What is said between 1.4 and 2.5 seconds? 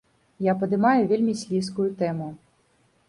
слізкую тэму.